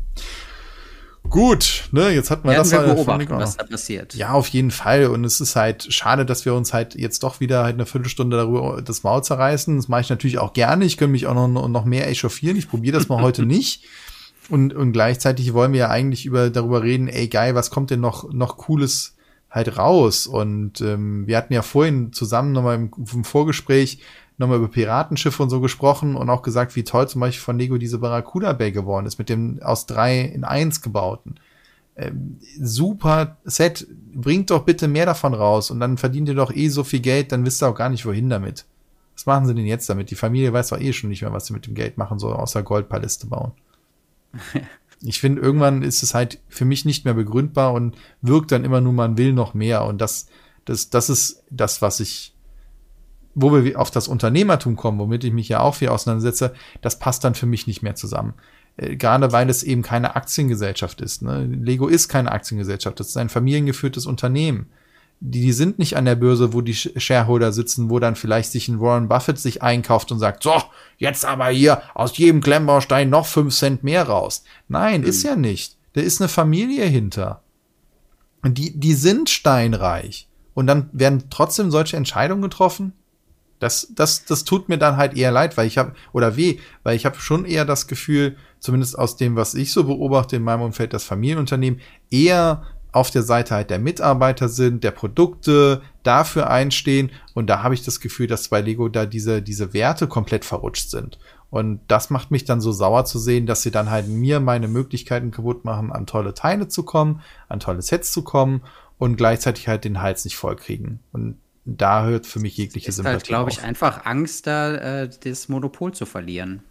[1.30, 4.14] Gut, ne, jetzt hatten wir Werden das wir halt beobachten, was da passiert.
[4.14, 5.08] Ja, auf jeden Fall.
[5.08, 8.38] Und es ist halt schade, dass wir uns halt jetzt doch wieder halt eine Viertelstunde
[8.38, 9.76] darüber das Maul zerreißen.
[9.76, 10.86] Das mache ich natürlich auch gerne.
[10.86, 12.58] Ich könnte mich auch noch, noch mehr echauffieren.
[12.58, 13.86] Ich probiere das mal heute nicht.
[14.50, 18.02] Und, und gleichzeitig wollen wir ja eigentlich über, darüber reden, ey geil, was kommt denn
[18.02, 19.15] noch, noch Cooles
[19.56, 20.28] halt raus?
[20.28, 24.00] Und ähm, wir hatten ja vorhin zusammen nochmal im, im Vorgespräch
[24.38, 27.78] nochmal über Piratenschiffe und so gesprochen und auch gesagt, wie toll zum Beispiel von Lego
[27.78, 31.36] diese Barracuda Bay geworden ist, mit dem aus drei in eins gebauten.
[31.96, 36.68] Ähm, super Set, bringt doch bitte mehr davon raus und dann verdient ihr doch eh
[36.68, 38.66] so viel Geld, dann wisst ihr auch gar nicht, wohin damit.
[39.16, 40.12] Was machen sie denn jetzt damit?
[40.12, 42.34] Die Familie weiß doch eh schon nicht mehr, was sie mit dem Geld machen soll,
[42.34, 43.54] außer Goldpaläste bauen.
[45.02, 48.82] ich finde, irgendwann ist es halt für mich nicht mehr begründbar und wirkt dann immer
[48.82, 49.86] nur, man will noch mehr.
[49.86, 50.28] Und das,
[50.66, 52.34] das, das ist das, was ich,
[53.34, 57.24] wo wir auf das Unternehmertum kommen, womit ich mich ja auch viel auseinandersetze, das passt
[57.24, 58.34] dann für mich nicht mehr zusammen.
[58.78, 61.22] Äh, gerade weil es eben keine Aktiengesellschaft ist.
[61.22, 61.46] Ne?
[61.46, 64.68] Lego ist keine Aktiengesellschaft, das ist ein familiengeführtes Unternehmen
[65.20, 68.68] die, die sind nicht an der Börse, wo die Shareholder sitzen, wo dann vielleicht sich
[68.68, 70.62] ein Warren Buffett sich einkauft und sagt, so,
[70.98, 74.44] jetzt aber hier aus jedem Klemmbaustein noch fünf Cent mehr raus.
[74.68, 75.08] Nein, mhm.
[75.08, 75.78] ist ja nicht.
[75.94, 77.42] Da ist eine Familie hinter.
[78.44, 80.28] Und die, die sind steinreich.
[80.54, 82.94] Und dann werden trotzdem solche Entscheidungen getroffen.
[83.60, 86.96] Das, das, das tut mir dann halt eher leid, weil ich habe, oder weh, weil
[86.96, 90.62] ich habe schon eher das Gefühl, zumindest aus dem, was ich so beobachte in meinem
[90.62, 91.80] Umfeld, das Familienunternehmen,
[92.12, 92.64] eher
[92.96, 97.12] auf der Seite halt der Mitarbeiter sind, der Produkte, dafür einstehen.
[97.34, 100.90] Und da habe ich das Gefühl, dass bei Lego da diese, diese Werte komplett verrutscht
[100.90, 101.20] sind.
[101.50, 104.70] Und das macht mich dann so sauer zu sehen, dass sie dann halt mir meine
[104.70, 108.62] Möglichkeiten kaputt machen, an tolle Teile zu kommen, an tolle Sets zu kommen
[108.98, 111.00] und gleichzeitig halt den Hals nicht voll kriegen.
[111.12, 115.10] Und da hört für mich jegliche ist Sympathie halt, glaube ich, einfach Angst, da äh,
[115.24, 116.64] das Monopol zu verlieren.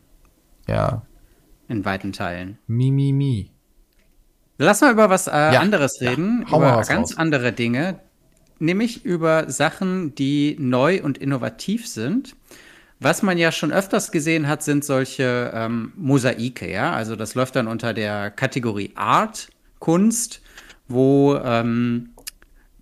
[0.67, 1.03] Ja.
[1.69, 2.59] In weiten Teilen.
[2.67, 3.54] Mi, mi, mi.
[4.59, 5.61] Lass mal über was äh, ja.
[5.61, 6.57] anderes reden, ja.
[6.57, 7.19] über ganz raus.
[7.19, 8.01] andere Dinge,
[8.59, 12.37] nämlich über Sachen, die neu und innovativ sind.
[13.01, 16.93] Was man ja schon öfters gesehen hat, sind solche ähm, Mosaike, ja.
[16.93, 19.49] Also das läuft dann unter der Kategorie Art,
[19.81, 20.41] Kunst,
[20.89, 22.11] wo ähm,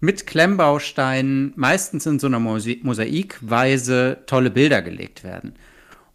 [0.00, 5.54] mit Klemmbausteinen meistens in so einer Mosaikweise tolle Bilder gelegt werden.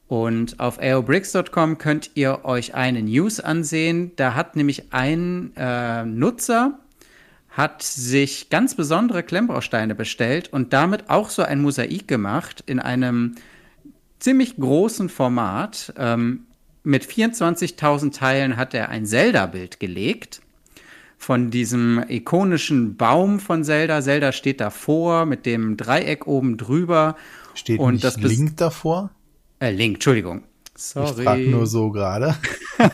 [0.08, 4.12] Und auf aobricks.com könnt ihr euch eine News ansehen.
[4.16, 6.80] Da hat nämlich ein äh, Nutzer
[7.58, 13.34] hat sich ganz besondere Klemmbausteine bestellt und damit auch so ein Mosaik gemacht in einem
[14.20, 15.92] ziemlich großen Format.
[15.98, 16.46] Ähm,
[16.84, 20.42] mit 24.000 Teilen hat er ein Zelda-Bild gelegt
[21.18, 24.04] von diesem ikonischen Baum von Zelda.
[24.04, 27.16] Zelda steht davor mit dem Dreieck oben drüber.
[27.56, 29.10] Steht und das Link davor?
[29.60, 30.44] Äh, Link, Entschuldigung.
[30.76, 31.18] Sorry.
[31.18, 32.36] Ich frag nur so gerade.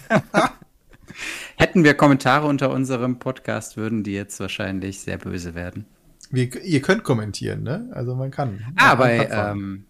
[1.58, 5.86] Hätten wir Kommentare unter unserem Podcast, würden die jetzt wahrscheinlich sehr böse werden.
[6.32, 7.89] Wir, ihr könnt kommentieren, ne?
[7.91, 8.63] Also man kann.
[8.78, 9.86] Ah, bei, ähm,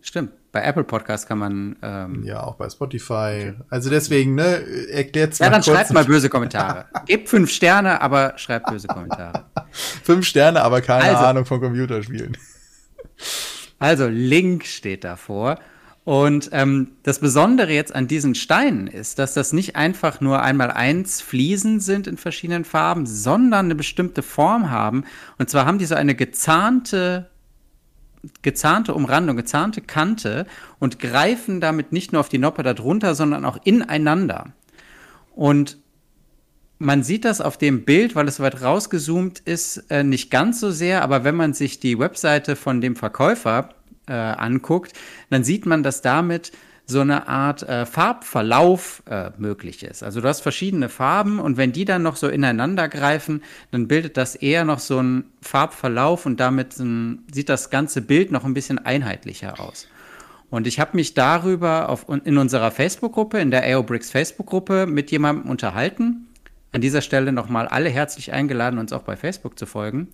[0.00, 0.30] stimmt.
[0.52, 1.76] Bei Apple Podcast kann man.
[1.82, 3.50] Ähm, ja, auch bei Spotify.
[3.50, 3.54] Okay.
[3.68, 6.86] Also deswegen, ne, erklärt Ja, dann schreibt mal böse Kommentare.
[7.06, 9.46] Gebt fünf Sterne, aber schreibt böse Kommentare.
[10.04, 12.36] fünf Sterne, aber keine also, Ahnung von Computerspielen.
[13.80, 15.58] Also, Link steht davor.
[16.04, 20.70] Und ähm, das Besondere jetzt an diesen Steinen ist, dass das nicht einfach nur einmal
[20.70, 25.04] eins Fliesen sind in verschiedenen Farben, sondern eine bestimmte Form haben.
[25.38, 27.30] Und zwar haben die so eine gezahnte,
[28.42, 30.46] gezahnte Umrandung, gezahnte Kante
[30.78, 34.52] und greifen damit nicht nur auf die Noppe darunter, sondern auch ineinander.
[35.34, 35.78] Und
[36.78, 40.70] man sieht das auf dem Bild, weil es weit rausgezoomt ist, äh, nicht ganz so
[40.70, 43.70] sehr, aber wenn man sich die Webseite von dem Verkäufer
[44.06, 44.92] äh, anguckt,
[45.30, 46.52] dann sieht man, dass damit
[46.86, 50.02] so eine Art äh, Farbverlauf äh, möglich ist.
[50.02, 54.16] Also du hast verschiedene Farben und wenn die dann noch so ineinander greifen, dann bildet
[54.16, 58.54] das eher noch so einen Farbverlauf und damit ein, sieht das ganze Bild noch ein
[58.54, 59.88] bisschen einheitlicher aus.
[60.50, 65.50] Und ich habe mich darüber auf, in unserer Facebook-Gruppe, in der AOBricks Facebook-Gruppe mit jemandem
[65.50, 66.28] unterhalten.
[66.72, 70.08] An dieser Stelle nochmal alle herzlich eingeladen, uns auch bei Facebook zu folgen.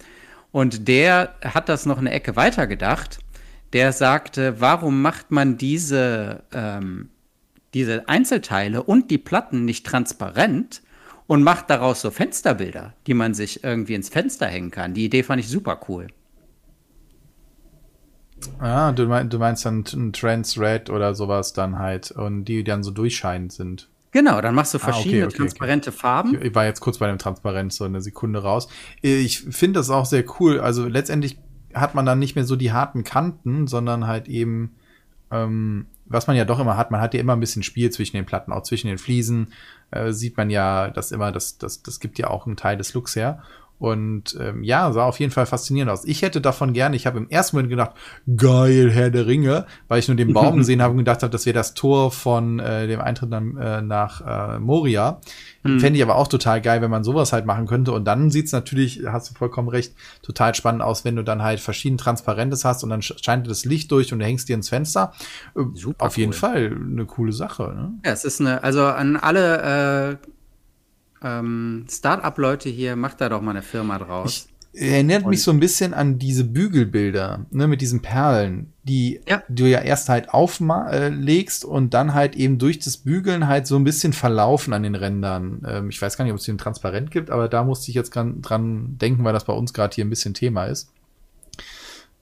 [0.53, 3.19] Und der hat das noch eine Ecke weiter gedacht
[3.73, 7.11] der sagte, warum macht man diese, ähm,
[7.75, 10.83] diese Einzelteile und die Platten nicht transparent
[11.27, 14.95] und macht daraus so Fensterbilder, die man sich irgendwie ins Fenster hängen kann.
[14.95, 16.09] Die Idee fand ich super cool.
[18.59, 22.65] Ah, du, mein, du meinst dann ein Trans Red oder sowas dann halt und die
[22.65, 23.89] dann so durchscheinend sind.
[24.13, 25.99] Genau, dann machst du verschiedene ah, okay, okay, transparente okay.
[25.99, 26.43] Farben.
[26.43, 28.69] Ich war jetzt kurz bei dem Transparenz so eine Sekunde raus.
[29.03, 30.59] Ich finde das auch sehr cool.
[30.59, 31.39] Also letztendlich
[31.75, 34.75] hat man dann nicht mehr so die harten Kanten, sondern halt eben,
[35.31, 38.17] ähm, was man ja doch immer hat, man hat ja immer ein bisschen Spiel zwischen
[38.17, 39.53] den Platten, auch zwischen den Fliesen,
[39.91, 42.95] äh, sieht man ja das immer, das, das, das gibt ja auch einen Teil des
[42.95, 43.43] Looks her.
[43.81, 46.05] Und ähm, ja, sah auf jeden Fall faszinierend aus.
[46.05, 47.93] Ich hätte davon gerne, ich habe im ersten Moment gedacht,
[48.37, 51.47] geil, Herr der Ringe, weil ich nur den Baum gesehen habe und gedacht habe, das
[51.47, 55.23] wäre das Tor von äh, dem Eintritt dann, äh, nach äh, Moria.
[55.63, 55.81] Mhm.
[55.81, 57.93] Fände ich aber auch total geil, wenn man sowas halt machen könnte.
[57.93, 61.61] Und dann sieht's natürlich, hast du vollkommen recht, total spannend aus, wenn du dann halt
[61.61, 65.15] verschieden Transparentes hast und dann scheint das Licht durch und du hängst dir ins Fenster.
[65.57, 66.21] Äh, Super auf cool.
[66.21, 67.63] jeden Fall eine coole Sache.
[67.75, 67.95] Ne?
[68.05, 70.27] Ja, es ist eine, also an alle äh
[71.23, 74.47] ähm, Start-up-Leute hier, macht da doch mal eine Firma draus.
[74.47, 79.21] Ich, erinnert und mich so ein bisschen an diese Bügelbilder, ne, mit diesen Perlen, die
[79.29, 79.43] ja.
[79.49, 83.77] du ja erst halt auflegst äh, und dann halt eben durch das Bügeln halt so
[83.77, 85.63] ein bisschen verlaufen an den Rändern.
[85.67, 88.11] Ähm, ich weiß gar nicht, ob es den transparent gibt, aber da musste ich jetzt
[88.11, 90.93] dran, dran denken, weil das bei uns gerade hier ein bisschen Thema ist.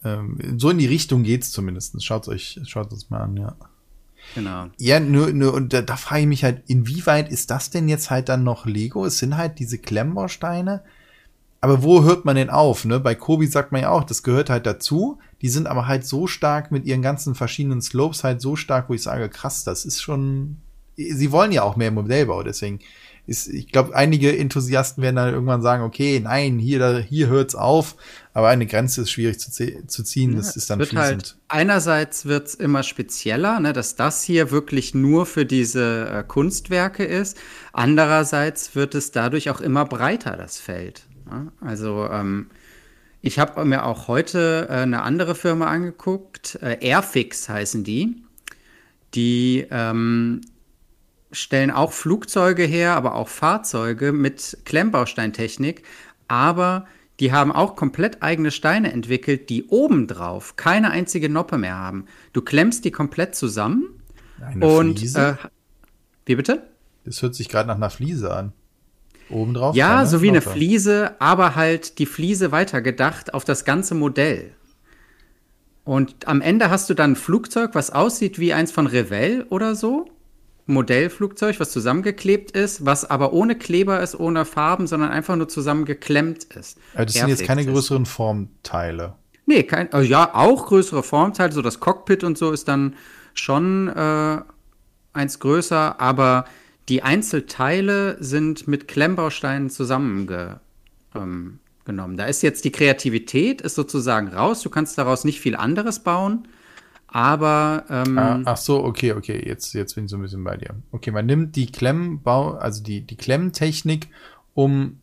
[0.05, 2.03] Ähm, so in die Richtung geht's zumindest.
[2.03, 3.57] Schaut euch, schaut es mal an, ja.
[4.35, 4.67] Genau.
[4.79, 8.11] Ja, nur, nur und da, da frage ich mich halt, inwieweit ist das denn jetzt
[8.11, 9.05] halt dann noch Lego?
[9.05, 10.83] Es sind halt diese Klemmbausteine.
[11.61, 12.85] Aber wo hört man denn auf?
[12.85, 13.01] Ne?
[13.01, 15.19] Bei Kobi sagt man ja auch, das gehört halt dazu.
[15.43, 18.95] Die sind aber halt so stark mit ihren ganzen verschiedenen Slopes halt so stark, wo
[18.95, 20.59] ich sage, krass, das ist schon.
[20.97, 22.81] Sie wollen ja auch mehr Modellbau, deswegen
[23.29, 27.55] ist, ich glaube, einige Enthusiasten werden dann irgendwann sagen, okay, nein, hier, da, hier hört's
[27.55, 27.97] auf.
[28.33, 29.51] Aber eine Grenze ist schwierig zu,
[29.87, 30.33] zu ziehen.
[30.33, 31.23] Ja, das ist dann wird fließend.
[31.23, 37.05] Halt, einerseits wird's immer spezieller, ne, dass das hier wirklich nur für diese äh, Kunstwerke
[37.05, 37.37] ist.
[37.73, 41.03] Andererseits wird es dadurch auch immer breiter, das Feld.
[41.31, 41.53] Ne?
[41.61, 42.49] Also, ähm,
[43.21, 48.23] ich habe mir auch heute äh, eine andere Firma angeguckt, äh, Airfix heißen die.
[49.14, 50.41] Die ähm,
[51.31, 55.83] stellen auch Flugzeuge her, aber auch Fahrzeuge mit Klemmbausteintechnik.
[56.27, 56.87] Aber
[57.21, 62.07] die haben auch komplett eigene Steine entwickelt, die obendrauf keine einzige Noppe mehr haben.
[62.33, 63.85] Du klemmst die komplett zusammen.
[64.41, 65.38] Eine und Fliese?
[65.43, 65.49] Äh,
[66.27, 66.69] wie bitte?
[67.05, 68.53] Das hört sich gerade nach einer Fliese an.
[69.31, 69.75] Obendrauf?
[69.75, 70.47] Ja, so wie Noppe.
[70.47, 74.53] eine Fliese, aber halt die Fliese weitergedacht auf das ganze Modell.
[75.85, 79.75] Und am Ende hast du dann ein Flugzeug, was aussieht wie eins von Revell oder
[79.75, 80.11] so.
[80.69, 86.45] Modellflugzeug, was zusammengeklebt ist, was aber ohne Kleber ist, ohne Farben, sondern einfach nur zusammengeklemmt
[86.45, 86.79] ist.
[86.95, 89.15] Also das sind jetzt keine größeren Formteile.
[89.47, 92.97] Nee, kein, also ja, auch größere Formteile, so das Cockpit und so ist dann
[93.33, 94.43] schon äh,
[95.15, 96.45] eins größer, aber
[96.91, 100.61] die Einzelteile sind mit Klemmbausteinen zusammengenommen.
[101.87, 104.61] Ähm, da ist jetzt die Kreativität, ist sozusagen raus.
[104.63, 106.47] Du kannst daraus nicht viel anderes bauen.
[107.09, 110.57] Aber ähm, ah, ach so, okay, okay, jetzt jetzt bin ich so ein bisschen bei
[110.57, 110.75] dir.
[110.92, 114.09] Okay, man nimmt die Klemmbau, also die die Klemmtechnik,
[114.55, 115.01] um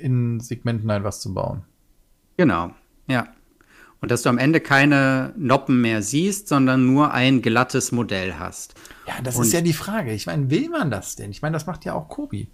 [0.00, 1.62] in Segmenten ein was zu bauen.
[2.36, 2.70] Genau,
[3.08, 3.26] ja.
[4.00, 8.74] Und dass du am Ende keine Noppen mehr siehst, sondern nur ein glattes Modell hast.
[9.06, 10.12] Ja, das Und ist ja die Frage.
[10.12, 11.30] Ich meine, will man das denn?
[11.30, 12.48] Ich meine, das macht ja auch Kobi.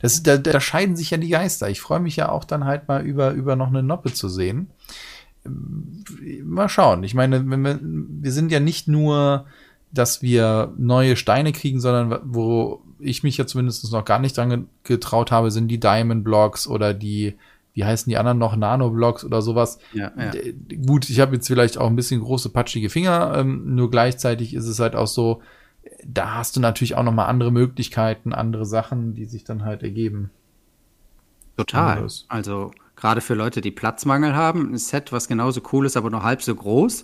[0.00, 1.68] Das da, da scheiden sich ja die Geister.
[1.68, 4.70] Ich freue mich ja auch dann halt mal über, über noch eine Noppe zu sehen
[5.44, 7.02] mal schauen.
[7.04, 9.46] Ich meine, wir, wir sind ja nicht nur,
[9.90, 14.68] dass wir neue Steine kriegen, sondern wo ich mich ja zumindest noch gar nicht dran
[14.84, 17.34] getraut habe, sind die Diamond Blocks oder die,
[17.74, 19.78] wie heißen die anderen noch, Nano Blocks oder sowas.
[19.92, 20.32] Ja, ja.
[20.86, 24.66] Gut, ich habe jetzt vielleicht auch ein bisschen große, patschige Finger, ähm, nur gleichzeitig ist
[24.66, 25.42] es halt auch so,
[26.06, 29.82] da hast du natürlich auch noch mal andere Möglichkeiten, andere Sachen, die sich dann halt
[29.82, 30.30] ergeben.
[31.56, 32.06] Total.
[32.28, 32.70] Also
[33.02, 36.40] Gerade für Leute, die Platzmangel haben, ein Set, was genauso cool ist, aber nur halb
[36.40, 37.02] so groß.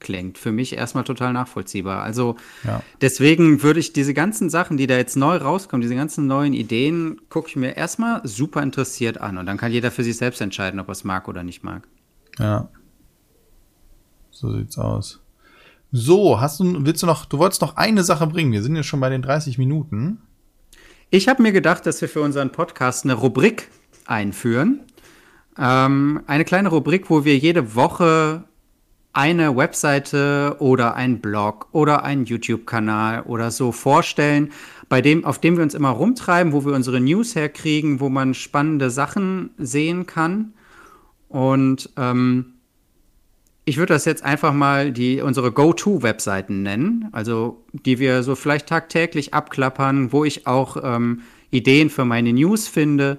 [0.00, 0.38] klingt.
[0.38, 2.02] Für mich erstmal total nachvollziehbar.
[2.02, 2.34] Also
[2.64, 2.82] ja.
[3.00, 7.20] deswegen würde ich diese ganzen Sachen, die da jetzt neu rauskommen, diese ganzen neuen Ideen,
[7.28, 9.38] gucke ich mir erstmal super interessiert an.
[9.38, 11.86] Und dann kann jeder für sich selbst entscheiden, ob er es mag oder nicht mag.
[12.40, 12.68] Ja.
[14.32, 15.20] So sieht's aus.
[15.92, 18.50] So, hast du, willst du noch, du wolltest noch eine Sache bringen.
[18.50, 20.22] Wir sind jetzt schon bei den 30 Minuten.
[21.10, 23.68] Ich habe mir gedacht, dass wir für unseren Podcast eine Rubrik
[24.06, 24.80] einführen.
[25.58, 28.44] Ähm, eine kleine Rubrik, wo wir jede Woche
[29.12, 34.52] eine Webseite oder ein Blog oder einen YouTube-Kanal oder so vorstellen,
[34.88, 38.34] bei dem, auf dem wir uns immer rumtreiben, wo wir unsere News herkriegen, wo man
[38.34, 40.52] spannende Sachen sehen kann.
[41.28, 42.54] Und ähm,
[43.64, 48.68] ich würde das jetzt einfach mal die unsere Go-To-Webseiten nennen, also die wir so vielleicht
[48.68, 53.18] tagtäglich abklappern, wo ich auch ähm, Ideen für meine News finde.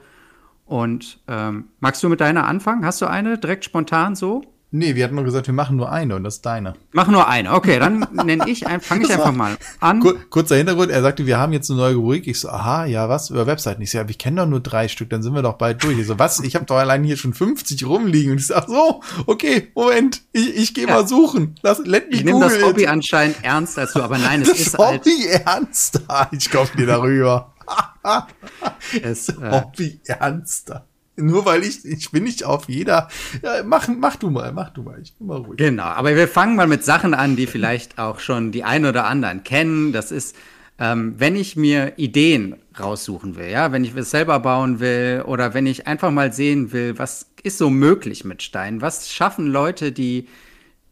[0.69, 2.85] Und ähm, magst du mit deiner anfangen?
[2.85, 4.43] Hast du eine direkt spontan so?
[4.69, 6.75] Nee, wir hatten nur gesagt, wir machen nur eine und das ist deine.
[6.91, 9.99] Machen nur eine, okay, dann nenne ich, fange ich einfach mal an.
[9.99, 12.27] Kur kurzer Hintergrund, er sagte, wir haben jetzt eine neue Rubrik.
[12.27, 13.31] Ich so, aha, ja, was?
[13.31, 13.81] Über Webseiten.
[13.81, 15.97] Ich so, ja, ich kenne doch nur drei Stück, dann sind wir doch bald durch.
[15.97, 16.39] Ich so, was?
[16.41, 18.33] Ich habe doch allein hier schon 50 rumliegen.
[18.33, 20.93] Und ich sag so, okay, Moment, ich, ich gehe ja.
[20.93, 21.55] mal suchen.
[21.63, 22.89] Lass, let me ich nehme das Hobby it.
[22.89, 26.29] anscheinend ernst als du, aber nein, es das ist Hobby halt ernster.
[26.31, 27.55] Ich komme dir darüber.
[29.03, 30.85] es, äh, Hobby ernster.
[31.15, 33.09] Nur weil ich, ich bin nicht auf jeder.
[33.41, 34.99] Ja, mach, mach du mal, mach du mal.
[35.01, 35.57] Ich bin mal ruhig.
[35.57, 39.05] Genau, aber wir fangen mal mit Sachen an, die vielleicht auch schon die ein oder
[39.05, 39.91] anderen kennen.
[39.91, 40.35] Das ist,
[40.79, 45.53] ähm, wenn ich mir Ideen raussuchen will, ja, wenn ich es selber bauen will oder
[45.53, 48.81] wenn ich einfach mal sehen will, was ist so möglich mit Stein?
[48.81, 50.27] Was schaffen Leute, die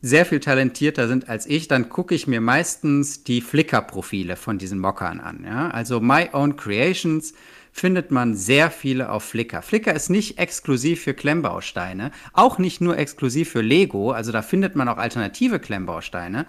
[0.02, 4.80] sehr viel talentierter sind als ich, dann gucke ich mir meistens die Flickr-Profile von diesen
[4.80, 5.44] Mockern an.
[5.46, 5.70] Ja?
[5.70, 7.34] Also My Own Creations
[7.72, 9.62] findet man sehr viele auf Flickr.
[9.62, 14.76] Flickr ist nicht exklusiv für Klemmbausteine, auch nicht nur exklusiv für Lego, also da findet
[14.76, 16.48] man auch alternative Klemmbausteine.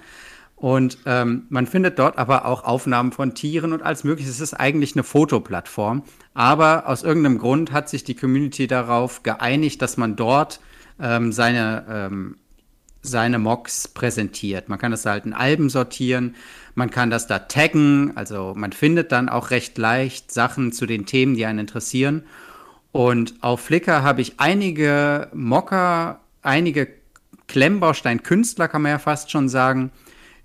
[0.56, 4.28] Und ähm, man findet dort aber auch Aufnahmen von Tieren und alles Mögliche.
[4.28, 6.02] Es ist eigentlich eine Fotoplattform.
[6.34, 10.60] Aber aus irgendeinem Grund hat sich die Community darauf geeinigt, dass man dort
[11.00, 12.36] ähm, seine, ähm,
[13.08, 14.68] seine Mocks präsentiert.
[14.68, 16.34] Man kann das halt in Alben sortieren.
[16.74, 21.06] Man kann das da taggen, also man findet dann auch recht leicht Sachen zu den
[21.06, 22.22] Themen, die einen interessieren.
[22.92, 26.88] Und auf Flickr habe ich einige Mocker, einige
[27.48, 29.90] Klemmbaustein-Künstler, kann man ja fast schon sagen,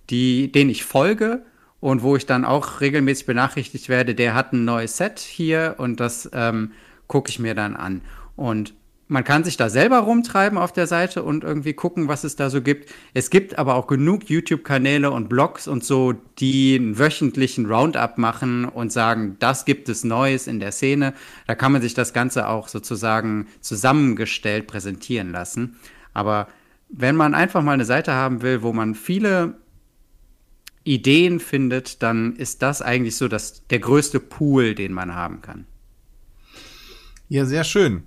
[0.10, 1.46] die, denen ich folge
[1.80, 6.00] und wo ich dann auch regelmäßig benachrichtigt werde, der hat ein neues Set hier und
[6.00, 6.72] das ähm,
[7.08, 8.02] gucke ich mir dann an.
[8.36, 8.74] Und
[9.08, 12.50] man kann sich da selber rumtreiben auf der Seite und irgendwie gucken, was es da
[12.50, 12.92] so gibt.
[13.14, 18.66] Es gibt aber auch genug YouTube-Kanäle und Blogs und so, die einen wöchentlichen Roundup machen
[18.66, 21.14] und sagen, das gibt es Neues in der Szene.
[21.48, 25.76] Da kann man sich das Ganze auch sozusagen zusammengestellt präsentieren lassen.
[26.14, 26.48] Aber
[26.90, 29.56] wenn man einfach mal eine Seite haben will, wo man viele
[30.86, 35.66] Ideen findet, dann ist das eigentlich so das, der größte Pool, den man haben kann.
[37.30, 38.04] Ja, sehr schön.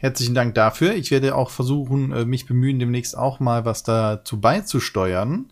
[0.00, 0.94] Herzlichen Dank dafür.
[0.94, 5.46] Ich werde auch versuchen, äh, mich bemühen, demnächst auch mal was dazu beizusteuern.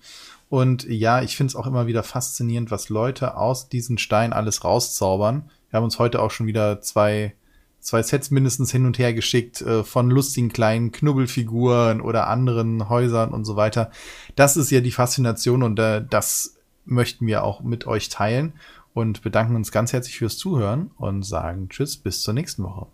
[0.48, 4.62] Und ja, ich finde es auch immer wieder faszinierend, was Leute aus diesen Steinen alles
[4.62, 5.50] rauszaubern.
[5.70, 7.34] Wir haben uns heute auch schon wieder zwei,
[7.80, 13.32] zwei Sets mindestens hin und her geschickt äh, von lustigen kleinen Knubbelfiguren oder anderen Häusern
[13.32, 13.90] und so weiter.
[14.36, 18.52] Das ist ja die Faszination und äh, das möchten wir auch mit euch teilen
[18.94, 22.86] und bedanken uns ganz herzlich fürs Zuhören und sagen Tschüss, bis zur nächsten Woche.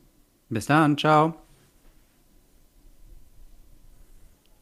[0.52, 1.34] Bis dann, ciao.